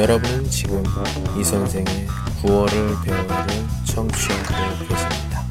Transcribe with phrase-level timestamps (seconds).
[0.00, 0.82] 여러분은 지금
[1.38, 2.06] 이 선생의
[2.40, 2.72] 구월을
[3.04, 3.26] 배우를
[3.84, 5.44] 청취하고 계십니다.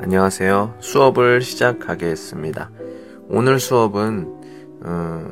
[0.00, 0.76] 안녕하세요.
[0.80, 2.70] 수업을 시작하겠습니다.
[3.28, 4.40] 오늘 수업은
[4.86, 5.30] 어,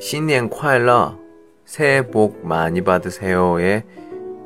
[0.00, 1.18] 신년 快乐
[1.66, 3.84] 새해 복 많이 받으세요의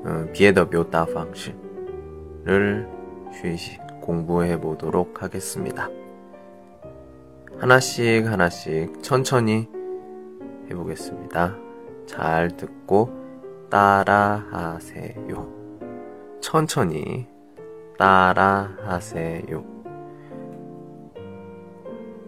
[0.07, 2.89] 어, 비에더 묘다 방식을
[4.01, 5.89] 공부해 보도록 하겠습니다.
[7.59, 9.67] 하나씩 하나씩 천천히
[10.71, 11.57] 해보겠습니다.
[12.07, 13.11] 잘 듣고
[13.71, 15.49] 따라하세요.
[16.41, 17.27] 천천히
[17.99, 19.65] 따라하세요.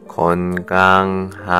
[0.09, 1.59] 건강하시고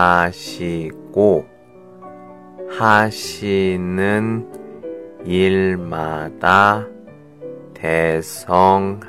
[2.71, 4.49] 하시는
[5.25, 6.87] 일마다
[7.75, 9.09] 대성하시기를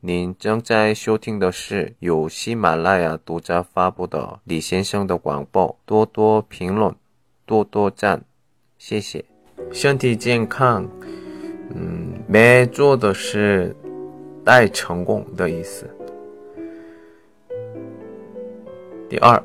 [0.00, 6.94] 您正在收听的是由喜马拉雅独家发布的李先生的广播，多多评论，
[7.44, 8.22] 多多赞，
[8.78, 9.24] 谢谢。
[9.72, 10.86] 身体健康，
[11.74, 13.74] 嗯，没做的是
[14.44, 15.90] 带成功的意思。
[19.08, 19.42] 第二，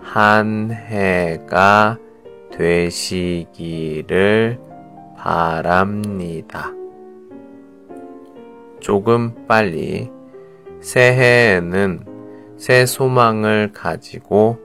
[0.01, 1.97] 한 해가
[2.51, 3.39] 되시기를
[5.17, 6.71] 바랍니다.
[8.79, 10.11] 조금 빨리
[10.79, 12.05] 새해에는
[12.55, 14.64] 새 소망을 가지고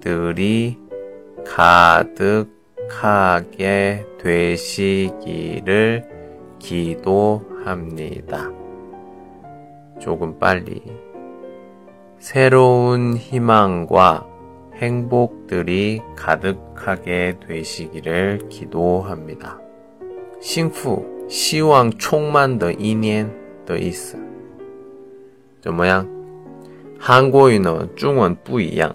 [0.00, 0.78] 들이
[2.88, 6.08] 가득하게 되시기를
[6.58, 8.50] 기도합니다.
[10.00, 10.82] 조금 빨리.
[12.18, 14.26] 새로운 희망과
[14.74, 19.58] 행복들이 가득하게 되시기를 기도합니다.
[20.40, 23.32] 幸福希望 총만 더 이년
[23.64, 24.18] 더 있어.
[25.60, 26.08] 怎么样?
[26.98, 27.50] 한국어,
[27.96, 28.94] 중원 不一样。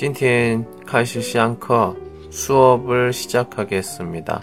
[0.00, 1.94] 今天开始上课
[2.30, 4.42] 수업을 시작하겠습니다.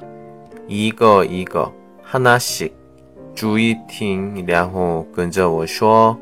[0.67, 2.75] 이거 이거 하나씩
[3.35, 6.17] 주의听 然后跟着我说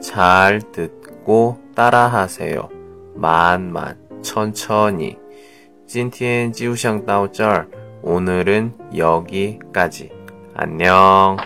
[0.00, 2.68] 잘 듣고 따라하세요.
[3.14, 5.16] 만만 천천히
[5.86, 7.68] 今天就上到这儿
[8.02, 10.10] 오늘은 여기까지.
[10.54, 11.36] 안녕.